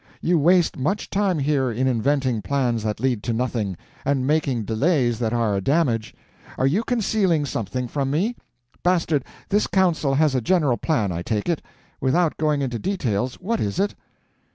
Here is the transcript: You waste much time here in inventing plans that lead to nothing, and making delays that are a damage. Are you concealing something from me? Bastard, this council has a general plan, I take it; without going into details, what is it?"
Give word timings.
You 0.19 0.39
waste 0.39 0.77
much 0.79 1.11
time 1.11 1.37
here 1.37 1.69
in 1.69 1.85
inventing 1.85 2.41
plans 2.41 2.81
that 2.81 2.99
lead 2.99 3.21
to 3.21 3.33
nothing, 3.33 3.77
and 4.03 4.25
making 4.25 4.63
delays 4.63 5.19
that 5.19 5.31
are 5.31 5.55
a 5.55 5.61
damage. 5.61 6.15
Are 6.57 6.65
you 6.65 6.83
concealing 6.83 7.45
something 7.45 7.87
from 7.87 8.09
me? 8.09 8.35
Bastard, 8.81 9.23
this 9.49 9.67
council 9.67 10.15
has 10.15 10.33
a 10.33 10.41
general 10.41 10.77
plan, 10.77 11.11
I 11.11 11.21
take 11.21 11.47
it; 11.47 11.61
without 11.99 12.37
going 12.37 12.63
into 12.63 12.79
details, 12.79 13.35
what 13.35 13.59
is 13.59 13.79
it?" 13.79 13.93